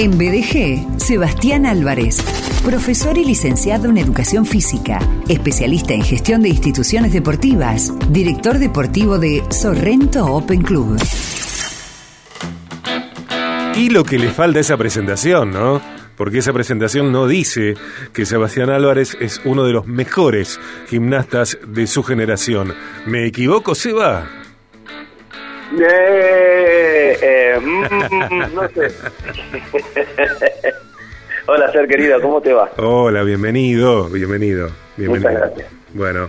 En 0.00 0.16
BDG, 0.16 1.00
Sebastián 1.00 1.66
Álvarez, 1.66 2.18
profesor 2.64 3.18
y 3.18 3.24
licenciado 3.24 3.88
en 3.88 3.98
Educación 3.98 4.46
Física, 4.46 5.00
especialista 5.28 5.92
en 5.92 6.02
gestión 6.02 6.42
de 6.42 6.50
instituciones 6.50 7.12
deportivas, 7.12 7.92
director 8.08 8.60
deportivo 8.60 9.18
de 9.18 9.42
Sorrento 9.50 10.24
Open 10.26 10.62
Club. 10.62 10.96
Y 13.74 13.90
lo 13.90 14.04
que 14.04 14.20
le 14.20 14.30
falta 14.30 14.58
a 14.58 14.60
esa 14.60 14.76
presentación, 14.76 15.50
¿no? 15.50 15.82
Porque 16.16 16.38
esa 16.38 16.52
presentación 16.52 17.10
no 17.10 17.26
dice 17.26 17.74
que 18.12 18.24
Sebastián 18.24 18.70
Álvarez 18.70 19.16
es 19.20 19.40
uno 19.44 19.64
de 19.64 19.72
los 19.72 19.88
mejores 19.88 20.60
gimnastas 20.88 21.58
de 21.66 21.88
su 21.88 22.04
generación. 22.04 22.72
¿Me 23.04 23.26
equivoco, 23.26 23.74
Seba? 23.74 24.28
Eh, 25.76 27.17
no 28.10 28.68
sé. 28.68 28.88
Hola, 31.46 31.72
ser 31.72 31.88
querido, 31.88 32.20
¿cómo 32.20 32.40
te 32.40 32.52
va? 32.52 32.70
Hola, 32.76 33.22
bienvenido, 33.22 34.08
bienvenido, 34.08 34.70
bienvenido. 34.96 35.30
Muchas 35.30 35.48
gracias. 35.48 35.72
Bueno, 35.94 36.28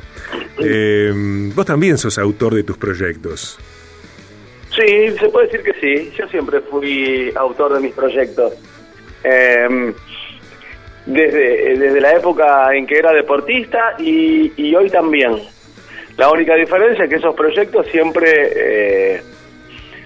eh, 0.60 1.12
vos 1.54 1.66
también 1.66 1.98
sos 1.98 2.18
autor 2.18 2.56
de 2.56 2.64
tus 2.64 2.78
proyectos. 2.78 3.60
Sí, 4.74 5.18
se 5.20 5.30
puede 5.30 5.48
decir 5.48 5.64
que 5.64 5.74
sí. 5.82 6.14
Yo 6.18 6.28
siempre 6.30 6.62
fui 6.62 7.34
autor 7.36 7.74
de 7.74 7.80
mis 7.82 7.94
proyectos. 7.94 8.54
Eh, 9.24 9.94
desde, 11.06 11.78
desde 11.78 12.02
la 12.02 12.14
época 12.14 12.74
en 12.76 12.86
que 12.86 12.98
era 12.98 13.12
deportista 13.12 13.96
y, 13.98 14.54
y 14.56 14.76
hoy 14.76 14.90
también. 14.90 15.38
La 16.18 16.30
única 16.30 16.56
diferencia 16.56 17.06
es 17.06 17.10
que 17.10 17.16
esos 17.16 17.36
proyectos 17.36 17.88
siempre 17.88 18.32
eh, 18.56 19.22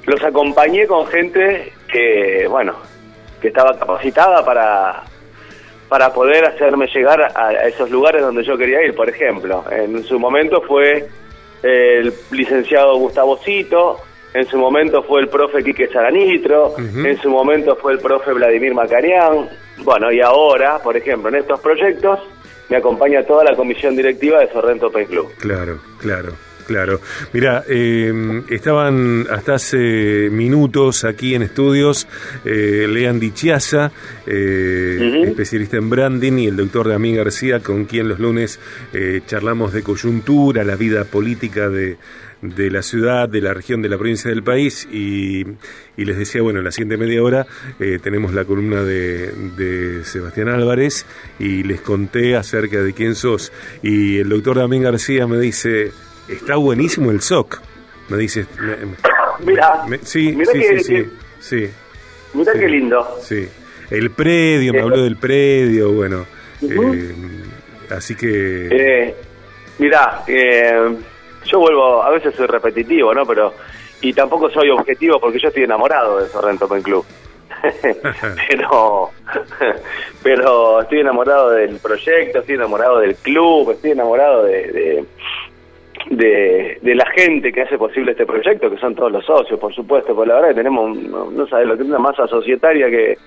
los 0.05 0.23
acompañé 0.23 0.87
con 0.87 1.07
gente 1.07 1.73
que, 1.91 2.47
bueno, 2.49 2.75
que 3.41 3.49
estaba 3.49 3.77
capacitada 3.77 4.43
para, 4.43 5.03
para 5.89 6.13
poder 6.13 6.45
hacerme 6.45 6.87
llegar 6.87 7.21
a, 7.21 7.47
a 7.47 7.67
esos 7.67 7.89
lugares 7.89 8.21
donde 8.21 8.43
yo 8.43 8.57
quería 8.57 8.83
ir. 8.83 8.95
Por 8.95 9.09
ejemplo, 9.09 9.63
en 9.71 10.03
su 10.03 10.19
momento 10.19 10.61
fue 10.61 11.07
el 11.61 12.13
licenciado 12.31 12.97
Gustavo 12.97 13.37
Cito, 13.37 13.99
en 14.33 14.45
su 14.47 14.57
momento 14.57 15.03
fue 15.03 15.21
el 15.21 15.29
profe 15.29 15.63
Quique 15.63 15.87
Saranitro, 15.87 16.75
en 16.77 17.17
su 17.21 17.29
momento 17.29 17.75
fue 17.75 17.93
el 17.93 17.99
profe 17.99 18.33
Vladimir 18.33 18.73
Macarián. 18.73 19.49
Bueno, 19.77 20.11
y 20.11 20.21
ahora, 20.21 20.79
por 20.79 20.97
ejemplo, 20.97 21.29
en 21.29 21.35
estos 21.35 21.59
proyectos 21.59 22.19
me 22.69 22.77
acompaña 22.77 23.23
toda 23.23 23.43
la 23.43 23.55
comisión 23.55 23.95
directiva 23.95 24.39
de 24.39 24.51
Sorrento 24.51 24.87
Open 24.87 25.05
Club. 25.05 25.31
Claro, 25.37 25.79
claro. 25.99 26.33
Claro. 26.67 27.01
Mira, 27.33 27.63
eh, 27.67 28.43
estaban 28.49 29.27
hasta 29.29 29.55
hace 29.55 30.29
minutos 30.31 31.03
aquí 31.03 31.35
en 31.35 31.43
estudios 31.43 32.07
eh, 32.45 32.87
Lean 32.89 33.19
Dichiasa, 33.19 33.91
eh, 34.25 35.23
especialista 35.25 35.77
en 35.77 35.89
branding, 35.89 36.37
y 36.39 36.47
el 36.47 36.55
doctor 36.55 36.87
Damián 36.87 37.17
García, 37.17 37.59
con 37.59 37.85
quien 37.85 38.07
los 38.07 38.19
lunes 38.19 38.59
eh, 38.93 39.21
charlamos 39.27 39.73
de 39.73 39.83
coyuntura, 39.83 40.63
la 40.63 40.75
vida 40.75 41.03
política 41.03 41.69
de, 41.69 41.97
de 42.41 42.71
la 42.71 42.81
ciudad, 42.81 43.27
de 43.27 43.41
la 43.41 43.53
región, 43.53 43.81
de 43.81 43.89
la 43.89 43.97
provincia 43.97 44.29
del 44.29 44.43
país, 44.43 44.87
y, 44.91 45.45
y 45.97 46.05
les 46.05 46.17
decía, 46.17 46.41
bueno, 46.41 46.59
en 46.59 46.65
la 46.65 46.71
siguiente 46.71 46.97
media 46.97 47.21
hora 47.21 47.45
eh, 47.79 47.99
tenemos 48.01 48.33
la 48.33 48.45
columna 48.45 48.83
de, 48.83 49.31
de 49.57 50.03
Sebastián 50.05 50.49
Álvarez, 50.49 51.05
y 51.39 51.63
les 51.63 51.81
conté 51.81 52.35
acerca 52.35 52.81
de 52.81 52.93
quién 52.93 53.15
sos, 53.15 53.51
y 53.81 54.17
el 54.17 54.29
doctor 54.29 54.57
Damián 54.57 54.83
García 54.83 55.27
me 55.27 55.39
dice... 55.39 55.91
Está 56.27 56.55
buenísimo 56.55 57.11
el 57.11 57.21
SOC. 57.21 57.61
Me 58.09 58.17
dice. 58.17 58.45
me- 58.59 58.75
me- 58.77 58.97
Mira, 59.45 59.83
sí, 60.03 60.33
mira 60.35 60.51
sí, 60.51 60.59
que- 60.59 60.79
sí, 60.83 60.93
que- 60.93 61.09
sí, 61.39 61.69
Mira 62.33 62.53
Sí. 62.53 62.59
qué 62.59 62.67
lindo. 62.67 63.17
sí. 63.21 63.47
El 63.89 64.09
predio, 64.11 64.73
me 64.73 64.79
Eh, 64.79 64.81
habló 64.81 65.03
del 65.03 65.17
predio, 65.17 65.91
bueno. 65.91 66.25
Eh, 66.61 67.13
así 67.91 68.15
que. 68.15 68.67
Eh, 68.71 69.15
mira, 69.79 70.23
eh, 70.27 70.95
yo 71.45 71.59
vuelvo, 71.59 72.01
a 72.01 72.09
veces 72.11 72.33
soy 72.35 72.47
repetitivo, 72.47 73.13
¿no? 73.13 73.25
Pero 73.25 73.53
y 74.01 74.13
tampoco 74.13 74.49
soy 74.49 74.69
objetivo 74.69 75.19
porque 75.19 75.39
yo 75.39 75.49
estoy 75.49 75.63
enamorado 75.63 76.19
de 76.21 76.29
Sorrento 76.29 76.65
Open 76.65 76.81
Club. 76.81 77.05
pero 78.49 79.11
pero 80.23 80.81
estoy 80.81 80.99
enamorado 81.01 81.51
del 81.51 81.77
proyecto, 81.77 82.39
estoy 82.39 82.55
enamorado 82.55 82.99
del 82.99 83.15
club, 83.15 83.71
estoy 83.71 83.91
enamorado 83.91 84.43
de, 84.43 84.71
de, 84.71 85.05
de, 86.09 86.79
la 86.83 87.05
gente 87.11 87.51
que 87.51 87.61
hace 87.61 87.77
posible 87.77 88.11
este 88.11 88.25
proyecto, 88.25 88.69
que 88.69 88.77
son 88.77 88.95
todos 88.95 89.11
los 89.11 89.25
socios, 89.25 89.59
por 89.59 89.73
supuesto, 89.73 90.15
porque 90.15 90.29
la 90.29 90.35
verdad 90.35 90.49
que 90.49 90.55
tenemos, 90.55 90.95
no, 90.97 91.47
sabes 91.47 91.67
lo 91.67 91.77
que 91.77 91.83
una 91.83 91.99
masa 91.99 92.27
societaria 92.27 92.89
que 92.89 93.17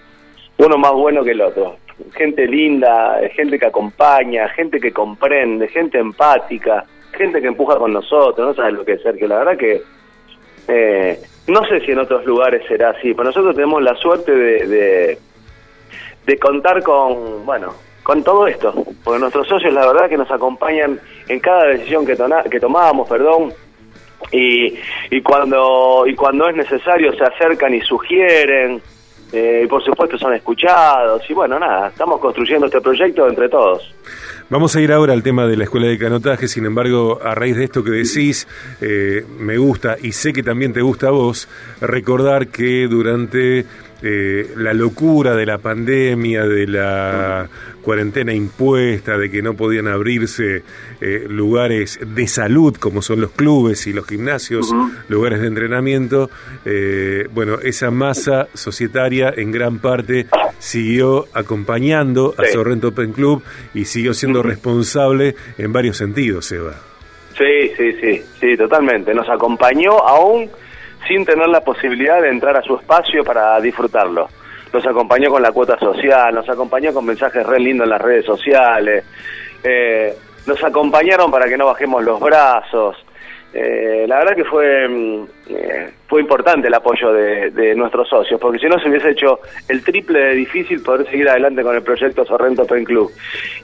uno 0.59 0.78
más 0.78 0.92
bueno 0.92 1.25
que 1.25 1.32
el 1.32 1.41
otro. 1.41 1.76
Gente 2.14 2.47
linda, 2.47 3.19
gente 3.34 3.59
que 3.59 3.66
acompaña, 3.66 4.48
gente 4.48 4.78
que 4.81 4.92
comprende, 4.92 5.69
gente 5.69 5.98
empática, 5.98 6.84
gente 7.12 7.41
que 7.41 7.48
empuja 7.48 7.78
con 7.78 7.92
nosotros, 7.92 8.47
no 8.47 8.54
sabes 8.54 8.75
lo 8.75 8.84
que 8.84 8.93
es 8.93 9.03
Sergio, 9.03 9.28
la 9.28 9.38
verdad 9.38 9.56
que 9.56 9.82
eh, 10.69 11.19
no 11.47 11.64
sé 11.64 11.81
si 11.81 11.93
en 11.93 12.00
otros 12.00 12.25
lugares 12.26 12.62
será 12.69 12.91
así, 12.91 13.14
pero 13.14 13.25
nosotros 13.25 13.54
tenemos 13.54 13.82
la 13.82 13.94
suerte 13.94 14.32
de, 14.32 14.66
de, 14.66 15.19
de 16.26 16.38
contar 16.38 16.82
con, 16.82 17.47
bueno, 17.47 17.72
con 18.03 18.22
todo 18.22 18.47
esto, 18.47 18.75
porque 19.03 19.20
nuestros 19.20 19.48
socios 19.48 19.72
la 19.72 19.87
verdad 19.87 20.08
que 20.08 20.19
nos 20.19 20.31
acompañan 20.31 21.00
en 21.28 21.41
cada 21.41 21.64
decisión 21.69 22.04
que, 22.06 22.16
tona- 22.16 22.44
que 22.44 22.60
tomamos, 22.60 23.09
perdón, 23.09 23.53
y, 24.32 24.75
y 25.10 25.20
cuando 25.22 26.04
y 26.06 26.14
cuando 26.14 26.48
es 26.48 26.56
necesario 26.56 27.12
se 27.14 27.25
acercan 27.25 27.75
y 27.75 27.81
sugieren, 27.81 28.81
eh, 29.32 29.62
y 29.64 29.66
por 29.66 29.84
supuesto 29.84 30.16
son 30.19 30.34
escuchados, 30.34 31.22
y 31.28 31.34
bueno, 31.34 31.59
nada, 31.59 31.88
estamos 31.88 32.20
construyendo 32.20 32.66
este 32.66 32.81
proyecto 32.81 33.28
entre 33.28 33.48
todos. 33.48 33.92
Vamos 34.48 34.76
a 34.76 34.81
ir 34.81 34.92
ahora 34.92 35.12
al 35.12 35.25
tema 35.25 35.44
de 35.47 35.56
la 35.56 35.64
escuela 35.64 35.88
de 35.88 35.98
canotaje, 35.98 36.47
sin 36.47 36.66
embargo, 36.66 37.19
a 37.20 37.34
raíz 37.34 37.56
de 37.56 37.64
esto 37.64 37.82
que 37.82 37.91
decís, 37.91 38.47
eh, 38.81 39.25
me 39.41 39.58
gusta 39.58 39.97
y 40.00 40.12
sé 40.12 40.32
que 40.32 40.44
también 40.44 40.72
te 40.72 40.82
gusta 40.82 41.08
a 41.08 41.10
vos 41.10 41.48
recordar 41.81 42.47
que 42.47 42.87
durante 42.88 43.64
eh, 44.02 44.50
la 44.56 44.74
locura 44.74 45.34
de 45.34 45.46
la 45.46 45.58
pandemia, 45.58 46.44
de 46.46 46.66
la 46.66 47.48
cuarentena 47.82 48.34
impuesta, 48.34 49.16
de 49.16 49.30
que 49.30 49.42
no 49.42 49.54
podían 49.54 49.86
abrirse 49.86 50.62
eh, 51.00 51.26
lugares 51.28 51.98
de 52.02 52.26
salud 52.26 52.76
como 52.76 53.00
son 53.00 53.20
los 53.20 53.30
clubes 53.30 53.86
y 53.86 53.92
los 53.92 54.06
gimnasios, 54.06 54.74
lugares 55.08 55.40
de 55.40 55.46
entrenamiento, 55.46 56.30
eh, 56.64 57.28
bueno, 57.32 57.58
esa 57.62 57.90
masa 57.90 58.48
societaria 58.54 59.32
en 59.36 59.52
gran 59.52 59.78
parte 59.78 60.26
siguió 60.58 61.26
acompañando 61.32 62.34
a. 62.36 62.46
Sorrento 62.46 62.88
Open 62.88 63.12
Club 63.12 63.42
y 63.74 63.84
siguió 63.84 64.14
siendo 64.14 64.42
responsable 64.42 65.34
en 65.58 65.72
varios 65.72 65.98
sentidos, 65.98 66.50
Eva. 66.52 66.74
Sí, 67.36 67.70
sí, 67.76 67.92
sí, 68.00 68.22
sí, 68.40 68.56
totalmente. 68.56 69.12
Nos 69.12 69.28
acompañó 69.28 69.98
aún 69.98 70.48
sin 71.06 71.25
tener 71.25 71.49
la 71.49 71.61
posibilidad 71.61 72.21
de 72.21 72.31
entrar 72.31 72.56
a 72.56 72.62
su 72.62 72.77
espacio 72.77 73.25
para 73.25 73.61
disfrutarlo. 73.61 74.28
Nos 74.72 74.87
acompañó 74.87 75.31
con 75.31 75.43
la 75.43 75.53
cuota 75.53 75.78
social, 75.78 76.34
nos 76.34 76.49
acompañó 76.49 76.93
con 76.93 77.05
mensajes 77.06 77.47
re 77.47 77.59
lindos 77.61 77.84
en 77.84 77.91
las 77.91 78.00
redes 78.00 78.25
sociales, 78.25 79.05
eh, 79.62 80.15
nos 80.47 80.62
acompañaron 80.62 81.31
para 81.31 81.49
que 81.49 81.56
no 81.56 81.67
bajemos 81.67 82.05
los 82.05 82.21
brazos. 82.21 82.97
Eh, 83.53 84.05
la 84.06 84.19
verdad 84.19 84.37
que 84.37 84.44
fue 84.44 84.87
mm, 84.89 85.25
eh, 85.49 85.91
fue 86.09 86.21
importante 86.21 86.69
el 86.69 86.75
apoyo 86.75 87.12
de, 87.12 87.75
nuestros 87.75 88.09
socios, 88.09 88.41
porque 88.41 88.59
si 88.59 88.67
no 88.67 88.78
se 88.78 88.88
hubiese 88.88 89.11
hecho 89.11 89.41
el 89.69 89.83
triple 89.83 90.21
de 90.21 90.34
difícil 90.34 90.83
poder 90.83 91.09
seguir 91.11 91.28
adelante 91.28 91.62
con 91.62 91.75
el 91.75 91.83
proyecto 91.83 92.25
Sorrento 92.25 92.62
Open 92.62 92.84
Club. 92.84 93.11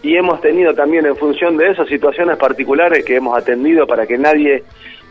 Y 0.03 0.17
hemos 0.17 0.41
tenido 0.41 0.75
también 0.75 1.07
en 1.07 1.17
función 1.17 1.57
de 1.57 1.71
eso 1.71 1.85
situaciones 1.85 2.37
particulares 2.37 3.05
que 3.05 3.17
hemos 3.17 3.37
atendido 3.39 3.87
para 3.87 4.07
que 4.07 4.19
nadie 4.19 4.65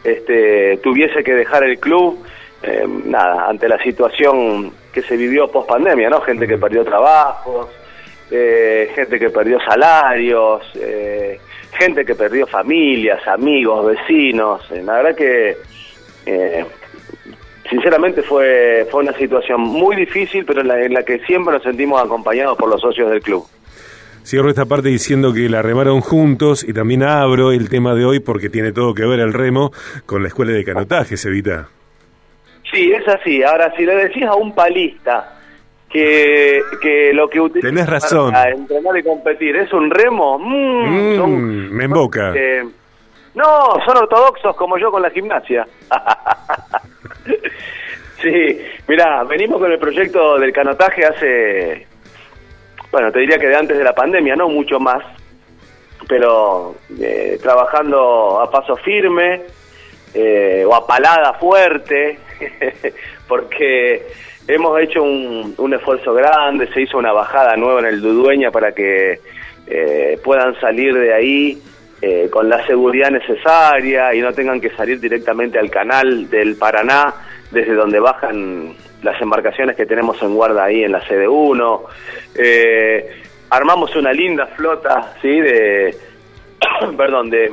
este, 0.04 0.78
tuviese 0.78 1.24
que 1.24 1.34
dejar 1.34 1.64
el 1.64 1.80
club, 1.80 2.24
eh, 2.64 2.86
nada, 3.06 3.48
ante 3.48 3.68
la 3.68 3.82
situación 3.82 4.72
que 4.94 5.02
se 5.02 5.18
vivió 5.18 5.50
post 5.50 5.70
pandemia, 5.70 6.10
¿no? 6.10 6.22
Gente 6.22 6.48
que 6.48 6.58
perdió 6.58 6.84
trabajos, 6.84 7.70
eh, 8.30 8.92
gente 8.96 9.20
que 9.20 9.30
perdió 9.30 9.60
salarios, 9.60 10.62
eh, 10.76 11.40
gente 11.72 12.06
que 12.06 12.16
perdió 12.16 12.46
familias, 12.48 13.26
amigos, 13.28 13.86
vecinos. 13.86 14.70
La 14.72 15.02
verdad 15.02 15.16
que, 15.16 15.58
sinceramente, 17.70 18.22
fue, 18.22 18.88
fue 18.92 19.04
una 19.04 19.14
situación 19.14 19.62
muy 19.62 19.96
difícil, 19.96 20.46
pero 20.46 20.62
en 20.62 20.68
la, 20.68 20.82
en 20.82 20.94
la 20.94 21.04
que 21.04 21.20
siempre 21.20 21.54
nos 21.54 21.64
sentimos 21.64 22.04
acompañados 22.04 22.58
por 22.58 22.70
los 22.70 22.82
socios 22.82 23.10
del 23.10 23.22
club. 23.22 23.46
Cierro 24.24 24.50
esta 24.50 24.66
parte 24.66 24.90
diciendo 24.90 25.34
que 25.34 25.50
la 25.50 25.62
remaron 25.62 26.00
juntos 26.02 26.64
y 26.64 26.74
también 26.74 27.04
abro 27.04 27.52
el 27.52 27.70
tema 27.70 27.96
de 27.96 28.06
hoy 28.06 28.20
porque 28.20 28.50
tiene 28.50 28.72
todo 28.72 28.94
que 28.94 29.06
ver 29.06 29.20
el 29.20 29.34
remo 29.34 29.72
con 30.06 30.22
la 30.22 30.28
escuela 30.30 30.52
de 30.52 30.64
canotaje, 30.64 31.16
Evita. 31.26 31.68
Sí, 32.72 32.92
es 32.94 33.06
así. 33.08 33.44
Ahora, 33.44 33.74
si 33.76 33.86
le 33.86 33.96
decís 33.96 34.24
a 34.24 34.36
un 34.36 34.54
palista 34.56 35.38
que, 35.90 36.62
que 36.82 37.12
lo 37.14 37.28
que 37.30 37.42
utiliza 37.42 37.68
Tenés 37.68 37.90
razón. 37.90 38.32
para 38.32 38.52
entrenar 38.52 38.98
y 38.98 39.04
competir 39.04 39.56
es 39.58 39.74
un 39.74 39.90
remo, 39.90 40.40
mm, 40.40 40.86
Mm, 41.14 41.16
son- 41.18 41.74
me 41.76 41.84
emboca. 41.86 42.32
eh, 42.36 42.64
no, 43.36 43.74
son 43.86 43.98
ortodoxos 43.98 44.56
como 44.56 44.78
yo 44.78 44.92
con 44.92 45.02
la 45.02 45.10
gimnasia. 45.10 45.68
Sí, 48.22 48.60
mira, 48.88 49.24
venimos 49.24 49.60
con 49.60 49.72
el 49.72 49.80
proyecto 49.80 50.38
del 50.38 50.54
canotaje 50.54 51.04
hace, 51.06 51.88
bueno, 52.92 53.12
te 53.12 53.20
diría 53.20 53.38
que 53.38 53.48
de 53.48 53.56
antes 53.56 53.78
de 53.78 53.84
la 53.84 53.94
pandemia, 53.94 54.36
no 54.36 54.50
mucho 54.50 54.80
más, 54.80 55.04
pero 56.08 56.76
eh, 57.00 57.40
trabajando 57.42 58.40
a 58.42 58.50
paso 58.52 58.76
firme 58.78 59.42
eh, 60.14 60.64
o 60.68 60.76
a 60.76 60.86
palada 60.86 61.34
fuerte, 61.34 62.20
porque 63.28 64.08
hemos 64.48 64.80
hecho 64.82 65.04
un, 65.04 65.54
un, 65.58 65.74
esfuerzo 65.74 66.14
grande, 66.14 66.68
se 66.74 66.82
hizo 66.82 66.98
una 66.98 67.14
bajada 67.14 67.56
nueva 67.56 67.80
en 67.80 67.86
el 67.86 68.02
Dudueña 68.02 68.52
para 68.52 68.74
que 68.74 69.20
eh, 69.68 70.20
puedan 70.24 70.60
salir 70.60 70.94
de 70.94 71.14
ahí 71.14 71.62
eh, 72.02 72.30
con 72.32 72.50
la 72.50 72.66
seguridad 72.66 73.12
necesaria 73.12 74.14
y 74.14 74.22
no 74.22 74.34
tengan 74.34 74.60
que 74.60 74.72
salir 74.72 75.00
directamente 75.00 75.60
al 75.60 75.70
canal 75.70 76.30
del 76.30 76.56
Paraná, 76.56 77.14
desde 77.52 77.74
donde 77.74 78.00
bajan 78.00 78.76
las 79.04 79.22
embarcaciones 79.22 79.76
que 79.76 79.86
tenemos 79.86 80.22
en 80.22 80.36
guarda 80.36 80.66
ahí 80.66 80.84
en 80.84 80.92
la 80.92 81.06
sede 81.08 81.28
1. 81.28 81.84
Eh, 82.36 83.22
armamos 83.50 83.96
una 83.96 84.14
linda 84.14 84.48
flota, 84.48 85.14
¿sí? 85.22 85.40
De, 85.40 85.96
perdón, 86.98 87.30
de, 87.30 87.52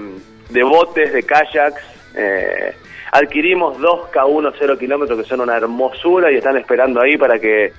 de, 0.50 0.62
botes, 0.62 1.12
de 1.12 1.22
kayaks. 1.22 1.82
Eh, 2.14 2.74
adquirimos 3.12 3.78
dos 3.78 4.10
K1 4.10 4.54
0 4.58 4.78
kilómetros 4.78 5.18
que 5.20 5.28
son 5.28 5.40
una 5.40 5.56
hermosura 5.56 6.30
y 6.30 6.36
están 6.36 6.56
esperando 6.56 7.00
ahí 7.00 7.16
para 7.16 7.38
que 7.38 7.72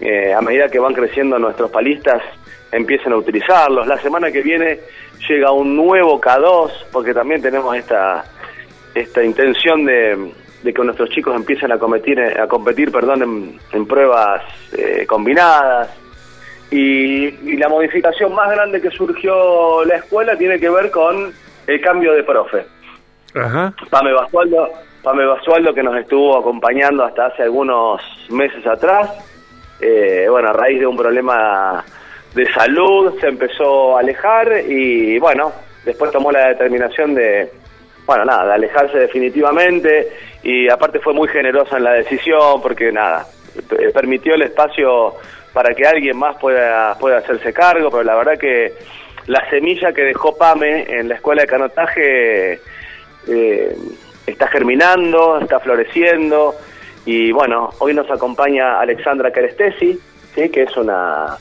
eh, 0.00 0.32
a 0.32 0.40
medida 0.40 0.68
que 0.68 0.78
van 0.78 0.94
creciendo 0.94 1.38
nuestros 1.38 1.70
palistas 1.70 2.22
empiecen 2.70 3.12
a 3.12 3.16
utilizarlos. 3.16 3.86
La 3.86 3.98
semana 3.98 4.30
que 4.30 4.42
viene 4.42 4.80
llega 5.28 5.52
un 5.52 5.76
nuevo 5.76 6.20
K2, 6.20 6.86
porque 6.92 7.14
también 7.14 7.42
tenemos 7.42 7.74
esta, 7.76 8.24
esta 8.94 9.22
intención 9.24 9.84
de, 9.84 10.32
que 10.62 10.72
nuestros 10.84 11.10
chicos 11.10 11.34
empiecen 11.34 11.72
a 11.72 11.78
competir, 11.78 12.20
a 12.20 12.46
competir 12.46 12.90
perdón, 12.90 13.58
en, 13.72 13.86
pruebas 13.86 14.42
eh, 14.76 15.06
combinadas. 15.06 15.88
Y, 16.70 17.56
la 17.56 17.68
modificación 17.68 18.34
más 18.34 18.50
grande 18.50 18.80
que 18.80 18.90
surgió 18.90 19.84
la 19.84 19.96
escuela 19.96 20.36
tiene 20.36 20.58
que 20.60 20.68
ver 20.68 20.90
con 20.90 21.32
el 21.66 21.80
cambio 21.80 22.12
de 22.12 22.22
profe. 22.22 22.64
Ajá. 23.34 23.72
Pame 23.90 24.12
Basualdo, 24.12 24.70
Pame 25.02 25.24
Basualdo 25.24 25.74
que 25.74 25.82
nos 25.82 25.96
estuvo 25.96 26.36
acompañando 26.36 27.04
hasta 27.04 27.26
hace 27.26 27.44
algunos 27.44 28.00
meses 28.30 28.66
atrás, 28.66 29.10
eh, 29.80 30.26
bueno, 30.28 30.48
a 30.48 30.52
raíz 30.52 30.80
de 30.80 30.86
un 30.86 30.96
problema 30.96 31.84
de 32.34 32.52
salud, 32.52 33.18
se 33.20 33.28
empezó 33.28 33.96
a 33.96 34.00
alejar 34.00 34.62
y 34.68 35.18
bueno, 35.18 35.52
después 35.84 36.10
tomó 36.10 36.30
la 36.30 36.48
determinación 36.48 37.14
de, 37.14 37.50
bueno, 38.08 38.24
nada, 38.24 38.46
de 38.46 38.54
alejarse 38.54 38.98
definitivamente 39.00 40.08
y 40.42 40.66
aparte 40.70 40.98
fue 40.98 41.12
muy 41.12 41.28
generosa 41.28 41.76
en 41.76 41.84
la 41.84 41.92
decisión 41.92 42.62
porque 42.62 42.90
nada, 42.90 43.26
permitió 43.92 44.34
el 44.34 44.40
espacio 44.40 45.16
para 45.52 45.74
que 45.74 45.86
alguien 45.86 46.16
más 46.16 46.38
pueda, 46.38 46.96
pueda 46.98 47.18
hacerse 47.18 47.52
cargo, 47.52 47.90
pero 47.90 48.02
la 48.04 48.14
verdad 48.14 48.38
que 48.38 48.72
la 49.26 49.46
semilla 49.50 49.92
que 49.92 50.04
dejó 50.04 50.38
Pame 50.38 50.86
en 50.88 51.10
la 51.10 51.16
escuela 51.16 51.42
de 51.42 51.48
canotaje 51.48 52.60
eh, 53.28 53.76
está 54.26 54.48
germinando, 54.48 55.38
está 55.38 55.60
floreciendo 55.60 56.54
y 57.04 57.30
bueno, 57.30 57.74
hoy 57.80 57.92
nos 57.92 58.10
acompaña 58.10 58.80
Alexandra 58.80 59.30
Kerestesi, 59.30 60.00
¿sí? 60.34 60.48
que 60.48 60.62
es 60.62 60.74
una 60.78 61.36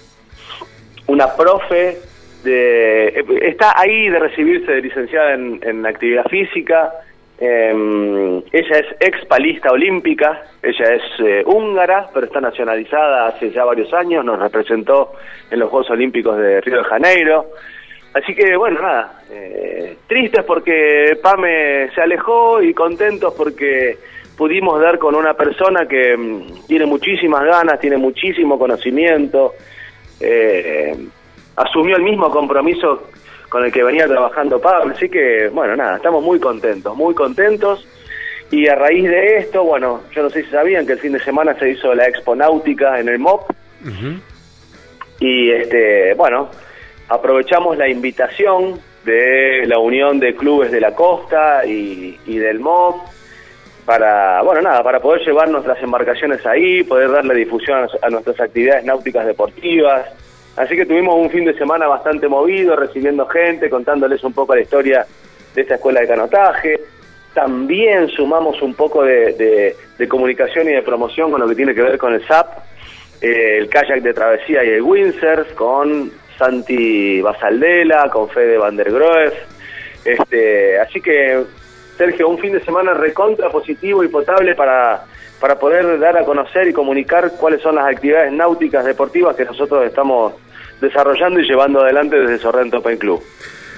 una 1.07 1.33
profe 1.33 1.97
de 2.43 3.25
está 3.41 3.73
ahí 3.79 4.09
de 4.09 4.19
recibirse 4.19 4.71
de 4.71 4.81
licenciada 4.81 5.33
en, 5.33 5.85
actividad 5.85 6.25
física. 6.25 6.93
Em, 7.39 8.37
ella 8.51 8.79
es 8.79 8.95
ex 8.99 9.25
palista 9.25 9.71
olímpica, 9.71 10.41
ella 10.63 10.95
es 10.95 11.03
eh, 11.19 11.43
húngara, 11.45 12.09
pero 12.11 12.25
está 12.25 12.41
nacionalizada 12.41 13.27
hace 13.27 13.51
ya 13.51 13.63
varios 13.63 13.93
años, 13.93 14.25
nos 14.25 14.39
representó 14.39 15.13
en 15.51 15.59
los 15.59 15.69
Juegos 15.69 15.91
Olímpicos 15.91 16.37
de 16.37 16.61
Río 16.61 16.79
de 16.79 16.83
Janeiro. 16.83 17.45
Así 18.13 18.33
que 18.33 18.55
bueno, 18.55 18.81
nada, 18.81 19.21
eh, 19.29 19.97
tristes 20.07 20.43
porque 20.45 21.19
Pame 21.21 21.91
se 21.93 22.01
alejó 22.01 22.61
y 22.63 22.73
contentos 22.73 23.33
porque 23.37 23.97
pudimos 24.37 24.79
dar 24.79 24.97
con 24.99 25.15
una 25.15 25.33
persona 25.33 25.85
que 25.85 26.15
mm, 26.15 26.67
tiene 26.67 26.85
muchísimas 26.85 27.43
ganas, 27.43 27.79
tiene 27.79 27.97
muchísimo 27.97 28.57
conocimiento, 28.57 29.53
eh, 30.19 30.95
asumió 31.57 31.97
el 31.97 32.03
mismo 32.03 32.31
compromiso 32.31 33.03
con 33.49 33.65
el 33.65 33.71
que 33.71 33.83
venía 33.83 34.07
trabajando 34.07 34.59
Pablo, 34.59 34.93
así 34.95 35.09
que, 35.09 35.49
bueno, 35.49 35.75
nada, 35.75 35.97
estamos 35.97 36.23
muy 36.23 36.39
contentos, 36.39 36.95
muy 36.95 37.13
contentos. 37.13 37.87
Y 38.49 38.67
a 38.67 38.75
raíz 38.75 39.03
de 39.03 39.37
esto, 39.37 39.63
bueno, 39.63 40.01
yo 40.13 40.23
no 40.23 40.29
sé 40.29 40.43
si 40.43 40.49
sabían 40.49 40.85
que 40.85 40.93
el 40.93 40.99
fin 40.99 41.11
de 41.11 41.19
semana 41.19 41.57
se 41.59 41.69
hizo 41.69 41.93
la 41.93 42.07
Expo 42.07 42.35
Náutica 42.35 42.99
en 42.99 43.09
el 43.09 43.19
MOP. 43.19 43.51
Y, 45.19 45.51
este 45.51 46.13
bueno, 46.13 46.49
aprovechamos 47.09 47.77
la 47.77 47.89
invitación 47.89 48.79
de 49.03 49.65
la 49.65 49.79
Unión 49.79 50.19
de 50.19 50.35
Clubes 50.35 50.71
de 50.71 50.81
la 50.81 50.93
Costa 50.93 51.65
y, 51.65 52.17
del 52.25 52.59
MOP 52.59 53.01
para, 53.85 54.41
bueno, 54.41 54.61
nada, 54.61 54.83
para 54.83 54.99
poder 54.99 55.25
llevar 55.25 55.49
nuestras 55.49 55.81
embarcaciones 55.81 56.45
ahí, 56.45 56.83
poder 56.83 57.09
darle 57.09 57.35
difusión 57.35 57.87
a, 58.01 58.09
nuestras 58.09 58.39
actividades 58.39 58.83
náuticas 58.83 59.25
deportivas. 59.25 60.07
Así 60.57 60.75
que 60.75 60.87
tuvimos 60.87 61.15
un 61.15 61.29
fin 61.29 61.45
de 61.45 61.53
semana 61.53 61.87
bastante 61.87 62.27
movido, 62.27 62.75
recibiendo 62.75 63.27
gente, 63.27 63.69
contándoles 63.69 64.23
un 64.23 64.33
poco 64.33 64.55
la 64.55 64.61
historia 64.61 65.05
de 65.53 65.61
esta 65.61 65.75
escuela 65.75 66.01
de 66.01 66.07
canotaje. 66.07 66.79
También 67.35 68.07
sumamos 68.09 68.59
un 68.63 68.73
poco 68.73 69.03
de, 69.03 69.75
comunicación 70.09 70.67
y 70.67 70.71
de 70.71 70.81
promoción 70.81 71.29
con 71.29 71.41
lo 71.41 71.47
que 71.47 71.53
tiene 71.53 71.75
que 71.75 71.83
ver 71.83 71.99
con 71.99 72.15
el 72.15 72.25
SAP, 72.25 72.57
eh, 73.21 73.59
el 73.59 73.69
kayak 73.69 74.01
de 74.01 74.13
travesía 74.15 74.63
y 74.63 74.69
el 74.69 74.81
windsurf, 74.81 75.53
con 75.53 76.11
Santi 76.39 77.21
Basaldela, 77.21 78.09
con 78.09 78.27
Fede 78.27 78.57
Van 78.57 78.75
der 78.75 78.91
Groef. 78.91 79.33
Este, 80.03 80.79
así 80.79 80.99
que 81.01 81.43
Sergio, 81.97 82.29
un 82.29 82.39
fin 82.39 82.53
de 82.53 82.65
semana 82.65 82.95
recontra 82.95 83.51
positivo 83.51 84.03
y 84.03 84.07
potable 84.07 84.55
para, 84.55 85.03
para 85.39 85.59
poder 85.59 85.99
dar 85.99 86.17
a 86.17 86.25
conocer 86.25 86.67
y 86.67 86.73
comunicar 86.73 87.33
cuáles 87.39 87.61
son 87.61 87.75
las 87.75 87.85
actividades 87.85 88.31
náuticas 88.31 88.85
deportivas 88.85 89.35
que 89.35 89.45
nosotros 89.45 89.85
estamos 89.85 90.33
desarrollando 90.81 91.39
y 91.39 91.47
llevando 91.47 91.81
adelante 91.81 92.17
desde 92.17 92.37
Sorrento 92.37 92.77
Open 92.77 92.97
Club. 92.97 93.21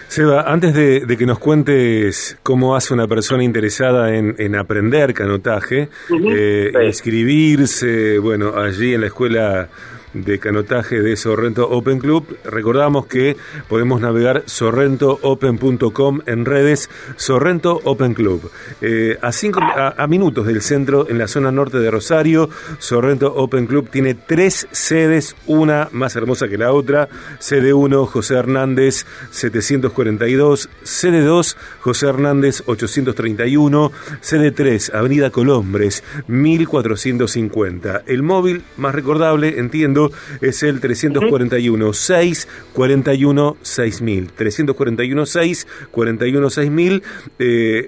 Seba, 0.07 0.41
antes 0.41 0.73
de, 0.73 1.05
que 1.17 1.25
nos 1.27 1.37
cuentes 1.37 2.39
cómo 2.41 2.75
hace 2.75 2.95
una 2.95 3.07
persona 3.07 3.43
interesada 3.43 4.15
en, 4.15 4.55
aprender 4.55 5.13
canotaje, 5.13 5.89
eh, 6.09 6.71
inscribirse, 6.83 8.17
bueno, 8.17 8.57
allí 8.57 8.95
en 8.95 9.01
la 9.01 9.07
escuela 9.07 9.69
de 10.13 10.39
canotaje 10.39 11.01
de 11.01 11.15
Sorrento 11.15 11.69
Open 11.69 11.99
Club. 11.99 12.37
Recordamos 12.43 13.05
que 13.05 13.37
podemos 13.67 14.01
navegar 14.01 14.43
sorrentoopen.com 14.45 16.21
en 16.25 16.45
redes 16.45 16.89
Sorrento 17.15 17.79
Open 17.83 18.13
Club. 18.13 18.49
Eh, 18.81 19.17
a, 19.21 19.31
cinco, 19.31 19.59
a, 19.61 20.07
minutos 20.07 20.47
del 20.47 20.61
centro, 20.61 21.09
en 21.09 21.17
la 21.17 21.27
zona 21.27 21.51
norte 21.51 21.79
de 21.79 21.91
Rosario, 21.91 22.49
Sorrento 22.79 23.33
Open 23.35 23.67
Club 23.67 23.89
tiene 23.89 24.15
tres 24.15 24.67
sedes, 24.71 25.35
una 25.45 25.89
más 25.91 26.15
hermosa 26.15 26.47
que 26.47 26.57
la 26.57 26.71
otra. 26.71 27.09
Sede 27.39 27.73
1, 27.73 28.05
José 28.05 28.35
Hernández 28.35 29.05
742. 29.31 30.69
Sede 30.83 31.21
2, 31.21 31.57
José 31.81 32.07
Hernández 32.07 32.63
831. 32.65 33.91
Sede 34.21 34.51
3, 34.51 34.91
Avenida 34.93 35.29
Colombres 35.29 36.03
1450. 36.27 38.03
El 38.07 38.23
móvil 38.23 38.63
más 38.77 38.95
recordable, 38.95 39.59
entiendo, 39.59 39.98
es 40.41 40.63
el 40.63 40.79
341 40.79 41.93
6 41.93 42.47
41 42.73 43.57
6000. 43.61 44.31
341 44.31 45.25
6 45.25 45.67
41 45.91 46.49
6000. 46.49 47.03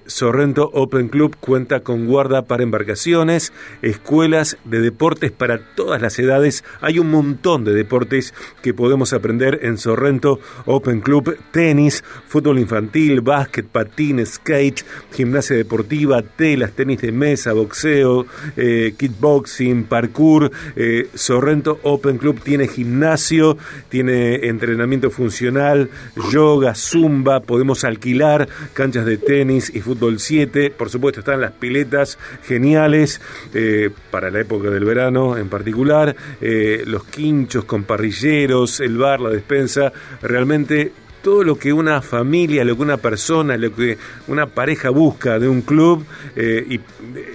Sorrento 0.06 0.70
Open 0.74 1.10
Club 1.10 1.36
cuenta 1.40 1.82
con 1.82 2.06
guarda 2.06 2.46
para 2.46 2.64
embarcaciones, 2.64 3.54
escuelas 3.82 4.58
de 4.66 4.82
deportes 4.82 5.32
para 5.32 5.60
todas 5.76 6.02
las 6.02 6.18
edades. 6.20 6.64
Hay 6.82 7.00
un 7.00 7.10
montón 7.10 7.64
de 7.64 7.74
deportes 7.74 8.34
que 8.62 8.74
podemos 8.74 9.14
aprender 9.14 9.60
en 9.64 9.78
Sorrento 9.78 10.40
Open 10.66 11.02
Club: 11.02 11.38
tenis, 11.52 12.04
fútbol 12.28 12.60
infantil, 12.60 13.22
básquet, 13.22 13.66
patín, 13.66 14.26
skate, 14.26 14.84
gimnasia 15.14 15.56
deportiva, 15.56 16.22
telas, 16.22 16.72
tenis 16.72 17.02
de 17.02 17.12
mesa, 17.12 17.54
boxeo, 17.54 18.26
eh, 18.58 18.94
kickboxing, 18.98 19.86
parkour. 19.86 20.52
Eh, 20.76 21.10
Sorrento 21.14 21.80
Open 21.84 22.01
Open 22.02 22.18
Club 22.18 22.42
tiene 22.42 22.68
gimnasio, 22.68 23.60
tiene 23.90 24.48
entrenamiento 24.48 25.12
funcional, 25.12 25.92
yoga, 26.32 26.74
zumba, 26.74 27.42
podemos 27.42 27.84
alquilar 27.84 28.50
canchas 28.74 29.06
de 29.06 29.18
tenis 29.18 29.72
y 29.74 29.82
fútbol 29.82 30.20
7, 30.20 30.72
por 30.72 30.90
supuesto 30.90 31.20
están 31.20 31.42
las 31.42 31.52
piletas 31.52 32.18
geniales 32.44 33.22
eh, 33.54 33.92
para 34.10 34.32
la 34.32 34.40
época 34.40 34.72
del 34.72 34.84
verano 34.84 35.38
en 35.38 35.48
particular, 35.48 36.16
eh, 36.42 36.84
los 36.88 37.04
quinchos 37.04 37.66
con 37.66 37.84
parrilleros, 37.84 38.80
el 38.80 38.98
bar, 38.98 39.22
la 39.22 39.30
despensa, 39.30 39.94
realmente 40.24 40.94
todo 41.22 41.44
lo 41.44 41.58
que 41.58 41.74
una 41.74 42.02
familia, 42.02 42.64
lo 42.64 42.76
que 42.76 42.82
una 42.82 42.98
persona, 42.98 43.58
lo 43.58 43.74
que 43.74 43.98
una 44.28 44.48
pareja 44.48 44.90
busca 44.90 45.40
de 45.40 45.48
un 45.48 45.62
club 45.62 46.06
eh, 46.36 46.66
y 46.70 46.80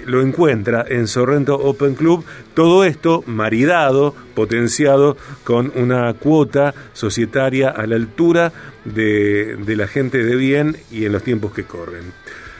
lo 0.07 0.23
encuentra 0.23 0.85
en 0.89 1.07
Sorrento 1.07 1.55
Open 1.57 1.95
Club. 1.95 2.25
Todo 2.55 2.85
esto 2.85 3.23
maridado, 3.27 4.15
potenciado 4.35 5.17
con 5.45 5.73
una 5.75 6.13
cuota 6.15 6.75
societaria 6.93 7.71
a 7.71 7.87
la 7.87 7.97
altura 7.97 8.53
de, 8.85 9.57
de 9.57 9.77
la 9.77 9.87
gente 9.87 10.23
de 10.23 10.37
bien 10.37 10.77
y 10.91 11.05
en 11.05 11.13
los 11.13 11.23
tiempos 11.23 11.53
que 11.53 11.65
corren. 11.65 12.13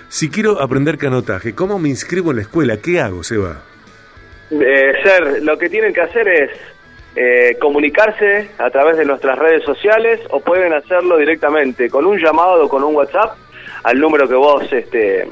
Si 0.09 0.31
quiero 0.31 0.61
aprender 0.61 0.99
canotaje, 0.99 1.55
¿cómo 1.55 1.79
me 1.79 1.89
inscribo 1.89 2.31
en 2.31 2.37
la 2.37 2.43
escuela? 2.43 2.77
¿Qué 2.77 3.01
hago, 3.01 3.23
Seba? 3.25 3.63
Eh, 4.51 4.93
ser, 5.03 5.43
lo 5.43 5.59
que 5.59 5.69
tienen 5.69 5.93
que 5.93 6.01
hacer 6.01 6.29
es 6.29 6.51
eh, 7.19 7.57
comunicarse 7.59 8.51
a 8.59 8.69
través 8.69 8.99
de 8.99 9.07
nuestras 9.07 9.39
redes 9.39 9.65
sociales 9.65 10.21
o 10.29 10.41
pueden 10.41 10.75
hacerlo 10.75 11.17
directamente 11.17 11.89
con 11.89 12.05
un 12.05 12.19
llamado 12.19 12.67
o 12.67 12.69
con 12.69 12.85
un 12.85 12.95
WhatsApp 12.95 13.39
al 13.85 13.99
número 13.99 14.29
que 14.29 14.35
vos 14.35 14.71
este, 14.71 15.27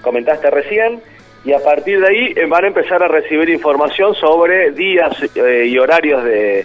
comentaste 0.00 0.50
recién 0.50 1.02
y 1.44 1.52
a 1.52 1.58
partir 1.58 2.00
de 2.00 2.06
ahí 2.06 2.32
eh, 2.34 2.46
van 2.46 2.64
a 2.64 2.68
empezar 2.68 3.02
a 3.02 3.08
recibir 3.08 3.50
información 3.50 4.14
sobre 4.14 4.70
días 4.70 5.14
eh, 5.34 5.66
y 5.66 5.76
horarios 5.76 6.24
de, 6.24 6.64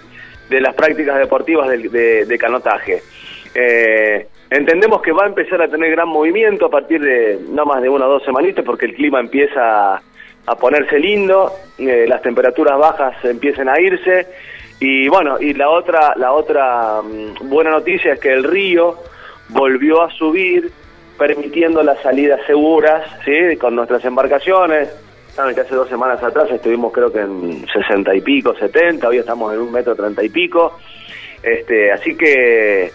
de, 0.50 0.62
las 0.62 0.74
prácticas 0.76 1.20
deportivas 1.20 1.68
de, 1.68 2.24
de 2.26 2.38
canotaje. 2.38 3.02
entendemos 4.50 5.02
que 5.02 5.12
va 5.12 5.26
a 5.26 5.28
empezar 5.28 5.62
a 5.62 5.68
tener 5.68 5.92
gran 5.92 6.08
movimiento 6.08 6.68
a 6.68 6.70
partir 6.70 7.02
de 7.02 7.38
no 7.50 7.66
más 7.66 7.82
de 7.82 7.90
una 7.90 8.06
o 8.08 8.12
dos 8.12 8.24
semanitas 8.24 8.64
porque 8.64 8.86
el 8.86 8.96
clima 8.96 9.20
empieza 9.20 10.02
a 10.48 10.56
ponerse 10.56 10.98
lindo, 10.98 11.52
eh, 11.78 12.06
las 12.08 12.22
temperaturas 12.22 12.80
bajas 12.80 13.24
empiecen 13.24 13.68
a 13.70 13.80
irse 13.80 14.28
y 14.80 15.08
bueno, 15.10 15.38
y 15.40 15.54
la 15.54 15.70
otra 15.70 16.14
la 16.16 16.32
otra 16.32 17.02
mm, 17.02 17.50
buena 17.50 17.72
noticia 17.72 18.14
es 18.14 18.20
que 18.20 18.32
el 18.32 18.44
río 18.44 18.98
volvió 19.50 20.02
a 20.02 20.12
subir 20.12 20.72
permitiendo 21.18 21.84
las 21.84 22.00
salidas 22.02 22.40
seguras, 22.46 23.04
¿sí? 23.26 23.58
con 23.58 23.76
nuestras 23.76 24.06
embarcaciones. 24.06 24.90
Saben 25.34 25.54
que 25.54 25.62
hace 25.62 25.76
dos 25.76 25.90
semanas 25.90 26.24
atrás 26.24 26.50
estuvimos 26.50 26.94
creo 26.94 27.12
que 27.12 27.20
en 27.20 27.66
60 27.68 28.16
y 28.16 28.22
pico, 28.22 28.56
70, 28.56 29.08
hoy 29.08 29.18
estamos 29.18 29.54
en 29.54 29.60
un 29.60 29.72
metro 29.72 29.96
treinta 29.96 30.24
y 30.24 30.30
pico. 30.30 30.80
Este, 31.44 31.92
así 31.92 32.16
que 32.16 32.92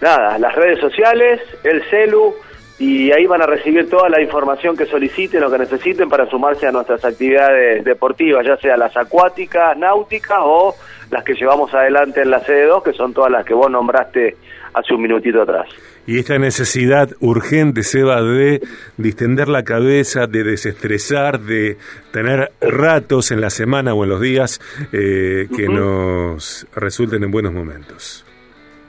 nada, 0.00 0.38
las 0.38 0.54
redes 0.54 0.78
sociales, 0.78 1.40
el 1.64 1.82
celu, 1.90 2.34
y 2.82 3.12
ahí 3.12 3.26
van 3.26 3.40
a 3.40 3.46
recibir 3.46 3.88
toda 3.88 4.08
la 4.08 4.20
información 4.20 4.76
que 4.76 4.86
soliciten 4.86 5.44
o 5.44 5.50
que 5.52 5.56
necesiten 5.56 6.08
para 6.08 6.28
sumarse 6.28 6.66
a 6.66 6.72
nuestras 6.72 7.04
actividades 7.04 7.84
deportivas, 7.84 8.44
ya 8.44 8.56
sea 8.56 8.76
las 8.76 8.96
acuáticas, 8.96 9.78
náuticas 9.78 10.40
o 10.42 10.74
las 11.08 11.22
que 11.22 11.34
llevamos 11.34 11.72
adelante 11.72 12.22
en 12.22 12.30
la 12.30 12.40
sede 12.40 12.64
2, 12.64 12.82
que 12.82 12.92
son 12.92 13.14
todas 13.14 13.30
las 13.30 13.44
que 13.44 13.54
vos 13.54 13.70
nombraste 13.70 14.34
hace 14.74 14.94
un 14.94 15.02
minutito 15.02 15.42
atrás. 15.42 15.68
Y 16.08 16.18
esta 16.18 16.40
necesidad 16.40 17.10
urgente, 17.20 17.84
Seba, 17.84 18.20
de 18.20 18.60
distender 18.96 19.46
la 19.46 19.62
cabeza, 19.62 20.26
de 20.26 20.42
desestresar, 20.42 21.38
de 21.38 21.76
tener 22.12 22.50
ratos 22.60 23.30
en 23.30 23.40
la 23.40 23.50
semana 23.50 23.94
o 23.94 24.02
en 24.02 24.10
los 24.10 24.20
días 24.20 24.60
eh, 24.92 25.46
que 25.56 25.68
nos 25.68 26.66
resulten 26.74 27.22
en 27.22 27.30
buenos 27.30 27.52
momentos. 27.52 28.26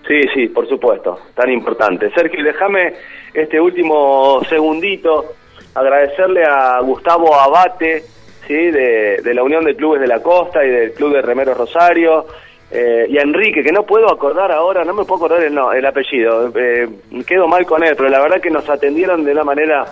Sí, 0.07 0.19
sí, 0.33 0.47
por 0.47 0.67
supuesto, 0.67 1.19
tan 1.35 1.51
importante. 1.51 2.09
Sergio, 2.15 2.43
déjame 2.43 2.93
este 3.33 3.59
último 3.59 4.41
segundito 4.49 5.33
agradecerle 5.73 6.43
a 6.43 6.79
Gustavo 6.81 7.33
Abate, 7.35 8.03
¿sí? 8.47 8.53
de, 8.53 9.33
la 9.33 9.43
Unión 9.43 9.63
de 9.63 9.75
Clubes 9.75 10.01
de 10.01 10.07
la 10.07 10.21
Costa 10.21 10.63
y 10.63 10.69
del 10.69 10.93
Club 10.93 11.13
de 11.13 11.21
Remeros 11.21 11.57
Rosario, 11.57 12.27
eh, 12.71 13.05
y 13.09 13.17
a 13.17 13.21
Enrique, 13.21 13.63
que 13.63 13.71
no 13.71 13.83
puedo 13.83 14.11
acordar 14.11 14.51
ahora, 14.51 14.83
no 14.83 14.93
me 14.93 15.03
puedo 15.03 15.25
acordar 15.25 15.43
el, 15.43 15.53
no, 15.53 15.71
el 15.71 15.85
apellido, 15.85 16.51
eh, 16.55 16.87
quedo 17.25 17.47
mal 17.47 17.65
con 17.65 17.83
él, 17.83 17.95
pero 17.95 18.09
la 18.09 18.19
verdad 18.19 18.41
que 18.41 18.49
nos 18.49 18.67
atendieron 18.69 19.23
de 19.23 19.31
una 19.31 19.43
manera 19.43 19.85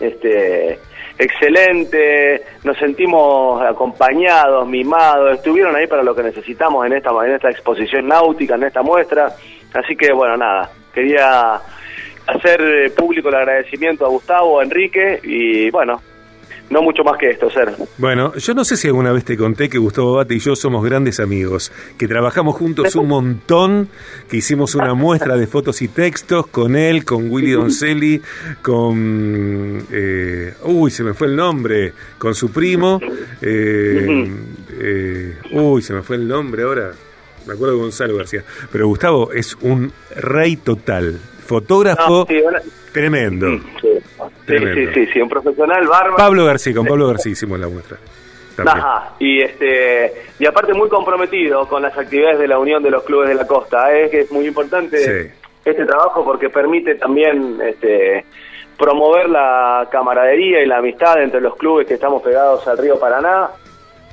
este, 0.00 0.78
excelente, 1.18 2.42
nos 2.64 2.76
sentimos 2.76 3.62
acompañados, 3.62 4.68
mimados, 4.68 5.34
estuvieron 5.34 5.74
ahí 5.76 5.86
para 5.86 6.02
lo 6.02 6.14
que 6.14 6.22
necesitamos 6.22 6.84
en 6.84 6.94
esta, 6.94 7.10
en 7.24 7.32
esta 7.32 7.50
exposición 7.50 8.06
náutica, 8.06 8.56
en 8.56 8.64
esta 8.64 8.82
muestra, 8.82 9.34
Así 9.76 9.96
que 9.96 10.12
bueno, 10.12 10.36
nada, 10.36 10.70
quería 10.94 11.60
hacer 12.26 12.60
eh, 12.60 12.90
público 12.90 13.28
el 13.28 13.34
agradecimiento 13.36 14.04
a 14.04 14.08
Gustavo, 14.08 14.60
a 14.60 14.64
Enrique 14.64 15.20
y 15.22 15.70
bueno, 15.70 16.02
no 16.68 16.82
mucho 16.82 17.04
más 17.04 17.16
que 17.16 17.30
esto, 17.30 17.48
Ser. 17.48 17.72
Bueno, 17.96 18.34
yo 18.34 18.54
no 18.54 18.64
sé 18.64 18.76
si 18.76 18.88
alguna 18.88 19.12
vez 19.12 19.24
te 19.24 19.36
conté 19.36 19.68
que 19.68 19.78
Gustavo 19.78 20.14
Bate 20.14 20.34
y 20.34 20.40
yo 20.40 20.56
somos 20.56 20.84
grandes 20.84 21.20
amigos, 21.20 21.70
que 21.96 22.08
trabajamos 22.08 22.56
juntos 22.56 22.96
un 22.96 23.08
montón, 23.08 23.88
que 24.28 24.38
hicimos 24.38 24.74
una 24.74 24.94
muestra 24.94 25.36
de 25.36 25.46
fotos 25.46 25.80
y 25.82 25.88
textos 25.88 26.48
con 26.48 26.74
él, 26.74 27.04
con 27.04 27.30
Willy 27.30 27.52
Doncelli, 27.52 28.20
con... 28.62 29.86
Eh, 29.92 30.54
uy, 30.64 30.90
se 30.90 31.04
me 31.04 31.14
fue 31.14 31.28
el 31.28 31.36
nombre, 31.36 31.92
con 32.18 32.34
su 32.34 32.50
primo. 32.50 33.00
Eh, 33.40 34.26
uy, 35.52 35.82
se 35.82 35.92
me 35.94 36.02
fue 36.02 36.16
el 36.16 36.26
nombre 36.26 36.64
ahora 36.64 36.92
me 37.46 37.54
acuerdo 37.54 37.74
de 37.74 37.80
Gonzalo 37.80 38.16
García. 38.16 38.44
Pero 38.72 38.88
Gustavo 38.88 39.32
es 39.32 39.54
un 39.60 39.92
rey 40.16 40.56
total. 40.56 41.20
Fotógrafo 41.46 42.26
tremendo. 42.92 43.46
Sí, 43.80 44.58
sí, 44.94 45.06
sí, 45.12 45.20
un 45.20 45.28
profesional 45.28 45.86
bárbaro. 45.86 46.16
Pablo 46.16 46.44
García, 46.44 46.74
con 46.74 46.86
Pablo 46.86 47.08
García 47.08 47.32
hicimos 47.32 47.58
la 47.58 47.68
muestra. 47.68 47.98
Ajá, 48.58 49.14
y 49.18 49.42
este 49.42 50.12
y 50.38 50.46
aparte 50.46 50.72
muy 50.72 50.88
comprometido 50.88 51.68
con 51.68 51.82
las 51.82 51.96
actividades 51.96 52.38
de 52.38 52.48
la 52.48 52.58
Unión 52.58 52.82
de 52.82 52.90
los 52.90 53.04
Clubes 53.04 53.28
de 53.28 53.34
la 53.34 53.46
Costa, 53.46 53.92
¿eh? 53.94 54.04
es 54.04 54.10
que 54.10 54.20
es 54.20 54.32
muy 54.32 54.46
importante 54.46 55.32
este 55.64 55.84
trabajo 55.84 56.24
porque 56.24 56.48
permite 56.48 56.94
también 56.94 57.58
este 57.60 58.24
promover 58.78 59.28
la 59.28 59.88
camaradería 59.90 60.62
y 60.62 60.66
la 60.66 60.78
amistad 60.78 61.22
entre 61.22 61.40
los 61.40 61.56
clubes 61.56 61.86
que 61.86 61.94
estamos 61.94 62.22
pegados 62.22 62.66
al 62.68 62.78
río 62.78 62.98
Paraná 62.98 63.50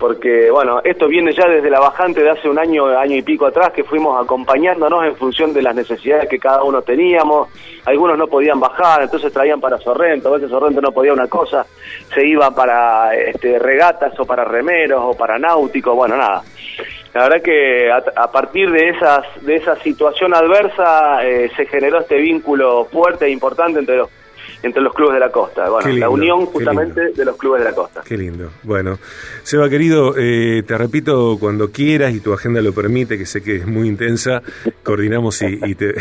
porque 0.04 0.52
bueno, 0.52 0.82
esto 0.84 1.08
viene 1.08 1.32
ya 1.32 1.48
desde 1.48 1.70
la 1.70 1.80
bajante 1.80 2.22
de 2.22 2.30
hace 2.30 2.50
un 2.50 2.60
año, 2.60 2.88
año 2.88 3.16
y 3.16 3.22
pico 3.22 3.46
atrás, 3.46 3.72
que 3.72 3.86
fuimos 3.86 4.22
acompañándonos 4.22 5.06
en 5.06 5.16
función 5.16 5.54
de 5.54 5.62
las 5.62 5.74
necesidades 5.74 6.28
que 6.28 6.40
cada 6.40 6.62
uno 6.62 6.82
teníamos, 6.82 7.48
algunos 7.86 8.18
no 8.18 8.28
podían 8.28 8.60
bajar, 8.60 9.04
entonces 9.04 9.32
traían 9.32 9.62
para 9.62 9.78
Sorrento, 9.78 10.28
a 10.28 10.32
veces 10.34 10.50
Sorrento 10.50 10.82
no 10.82 10.92
podía 10.92 11.14
una 11.14 11.30
cosa, 11.30 11.66
se 12.14 12.28
iban 12.28 12.54
para 12.54 13.16
este, 13.16 13.58
regatas 13.60 14.20
o 14.20 14.26
para 14.26 14.44
remeros 14.44 15.00
o 15.02 15.14
para 15.14 15.40
náuticos, 15.40 15.96
bueno, 15.96 16.18
nada. 16.18 16.44
La 17.14 17.30
verdad 17.30 17.42
que 17.42 17.90
a, 17.90 18.30
partir 18.30 18.72
de 18.72 18.90
esas 18.90 19.24
de 19.46 19.56
esa 19.56 19.78
situación 19.78 20.36
adversa 20.36 21.24
eh, 21.24 21.50
se 21.56 21.66
generó 21.66 22.00
este 22.00 22.18
vínculo 22.18 22.90
fuerte 22.92 23.28
e 23.28 23.30
importante 23.30 23.80
entre 23.80 23.96
los 23.96 24.10
entre 24.64 24.82
los 24.82 24.94
clubes 24.94 25.16
de 25.16 25.20
la 25.20 25.30
costa. 25.30 25.70
Bueno, 25.70 25.90
la 25.92 26.10
unión 26.10 26.46
justamente 26.46 27.12
de 27.12 27.26
los 27.26 27.36
clubes 27.36 27.64
de 27.64 27.70
la 27.70 27.76
costa. 27.76 28.02
Qué 28.04 28.18
lindo. 28.18 28.50
Bueno, 28.64 28.98
Seba 29.44 29.70
querido, 29.70 30.16
eh, 30.18 30.64
te 30.66 30.78
repito 30.78 31.38
cuando 31.40 31.70
quieras 31.70 32.14
y 32.14 32.22
tu 32.22 32.34
agenda 32.34 32.62
lo 32.62 32.74
permite, 32.74 33.18
que 33.18 33.26
sé 33.26 33.44
que 33.44 33.58
es 33.58 33.68
muy 33.68 33.90
intensa, 33.90 34.42
coordinamos 34.82 35.42
y, 35.42 35.76
te... 35.76 35.94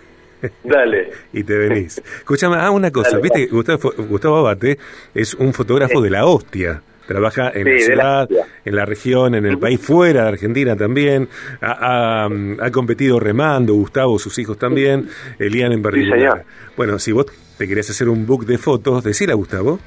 Dale. 0.62 1.10
y 1.32 1.42
te 1.42 1.58
venís. 1.58 2.00
Escúchame, 2.18 2.56
ah, 2.56 2.70
una 2.70 2.92
cosa, 2.92 3.18
viste, 3.18 3.46
Gustavo, 3.46 3.92
Gustavo 4.08 4.36
Abate 4.36 4.78
es 5.12 5.34
un 5.34 5.52
fotógrafo 5.52 6.00
de 6.00 6.10
la 6.10 6.24
hostia. 6.24 6.82
Trabaja 7.06 7.50
en 7.54 7.66
la 7.66 7.78
ciudad, 7.80 8.28
en 8.64 8.76
la 8.76 8.86
región, 8.86 9.34
en 9.34 9.44
el 9.44 9.58
país, 9.58 9.78
fuera 9.78 10.22
de 10.22 10.28
Argentina 10.28 10.74
también. 10.74 11.28
Ha, 11.60 12.30
competido 12.72 13.20
remando, 13.20 13.74
Gustavo, 13.74 14.18
sus 14.18 14.38
hijos 14.38 14.56
también, 14.56 15.08
Elian 15.38 15.72
en 15.72 15.82
particular. 15.82 16.44
bueno, 16.78 16.98
si 16.98 17.12
vos 17.12 17.26
te 17.58 17.68
querés 17.68 17.90
hacer 17.90 18.08
un 18.08 18.26
book 18.26 18.46
de 18.46 18.58
fotos, 18.58 19.04
decir 19.04 19.30
a 19.30 19.34
Gustavo. 19.34 19.78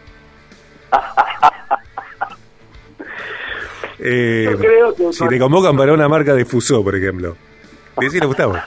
eh, 3.99 4.55
si 5.11 5.27
te 5.27 5.39
convocan 5.39 5.75
para 5.75 5.93
una 5.93 6.07
marca 6.07 6.33
de 6.33 6.45
Fuso, 6.45 6.83
por 6.83 6.95
ejemplo, 6.95 7.35
decir 7.99 8.23
a 8.23 8.25
Gustavo. 8.25 8.57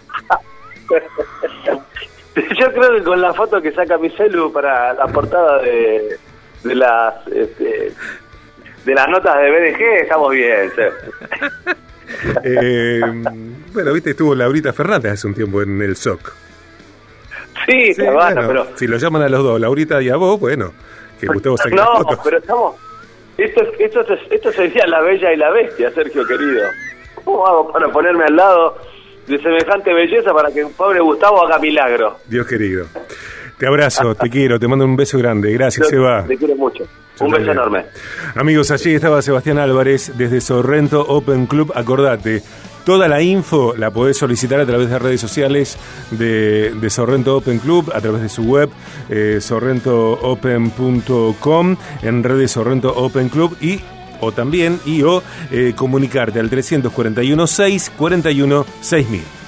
Yo 2.58 2.72
creo 2.72 2.96
que 2.96 3.02
con 3.02 3.20
la 3.20 3.34
foto 3.34 3.60
que 3.60 3.72
saca 3.72 3.98
mi 3.98 4.10
celu 4.10 4.52
para 4.52 4.94
la 4.94 5.06
portada 5.06 5.60
de, 5.62 6.18
de 6.62 6.74
las 6.74 7.26
este, 7.28 7.92
de 8.84 8.94
las 8.94 9.08
notas 9.08 9.36
de 9.38 9.50
BDG 9.50 9.82
estamos 10.02 10.32
bien. 10.32 10.70
eh, 12.44 13.00
bueno, 13.72 13.92
viste, 13.92 14.10
estuvo 14.10 14.34
Laurita 14.34 14.72
Fernández 14.72 15.12
hace 15.12 15.26
un 15.26 15.34
tiempo 15.34 15.62
en 15.62 15.80
el 15.82 15.96
SOC. 15.96 16.32
Sí, 17.66 17.92
pero... 17.96 18.66
Si 18.76 18.86
lo 18.86 18.96
llaman 18.96 19.22
a 19.22 19.28
los 19.28 19.42
dos, 19.42 19.60
Laurita 19.60 20.00
y 20.02 20.08
a 20.08 20.16
vos, 20.16 20.40
bueno, 20.40 20.72
que 21.18 21.26
Gustavo 21.32 21.56
saque 21.56 21.74
No, 21.74 22.04
pero 22.22 22.38
estamos... 22.38 22.76
Esto, 23.38 23.62
esto, 23.78 24.04
esto 24.30 24.52
sería 24.52 24.86
la 24.86 25.00
bella 25.00 25.32
y 25.32 25.36
la 25.36 25.50
bestia, 25.50 25.90
Sergio 25.92 26.26
querido. 26.26 26.62
¿Cómo 27.24 27.46
hago 27.46 27.72
para 27.72 27.88
ponerme 27.88 28.24
al 28.24 28.36
lado 28.36 28.76
de 29.26 29.38
semejante 29.40 29.94
belleza 29.94 30.34
para 30.34 30.50
que 30.50 30.62
un 30.62 30.74
pobre 30.74 31.00
Gustavo 31.00 31.46
haga 31.46 31.58
milagro? 31.58 32.18
Dios 32.26 32.46
querido. 32.46 32.86
Te 33.56 33.66
abrazo, 33.66 34.14
te 34.14 34.28
quiero, 34.30 34.58
te 34.58 34.68
mando 34.68 34.84
un 34.84 34.96
beso 34.96 35.16
grande. 35.18 35.52
Gracias, 35.52 35.88
Seba. 35.88 36.24
Te 36.26 36.36
quiero 36.36 36.54
mucho. 36.56 36.84
Un 37.20 37.30
beso 37.30 37.50
enorme. 37.50 37.84
Amigos, 38.34 38.70
allí 38.70 38.94
estaba 38.94 39.20
Sebastián 39.20 39.58
Álvarez 39.58 40.12
desde 40.16 40.40
Sorrento 40.40 41.02
Open 41.06 41.46
Club. 41.46 41.72
Acordate, 41.74 42.42
Toda 42.90 43.06
la 43.06 43.22
info 43.22 43.76
la 43.76 43.92
podés 43.92 44.18
solicitar 44.18 44.58
a 44.58 44.66
través 44.66 44.90
de 44.90 44.98
redes 44.98 45.20
sociales 45.20 45.78
de, 46.10 46.74
Sorrento 46.90 47.36
Open 47.36 47.60
Club, 47.60 47.92
a 47.94 48.00
través 48.00 48.20
de 48.20 48.28
su 48.28 48.42
web 48.42 48.68
eh, 49.08 49.38
sorrentoopen.com, 49.40 51.76
en 52.02 52.24
redes 52.24 52.50
Sorrento 52.50 52.92
Open 52.96 53.28
Club 53.28 53.56
y 53.60 53.78
o 54.20 54.32
también 54.32 54.80
y 54.84 55.04
o 55.04 55.22
eh, 55.52 55.72
comunicarte 55.76 56.40
al 56.40 56.50
341 56.50 57.46
6 57.46 57.92
41 57.96 58.66
6000. 58.80 59.39